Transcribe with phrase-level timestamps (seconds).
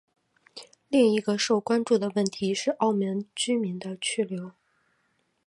[0.87, 4.51] 另一个受关注的问题是澳门居民的去留。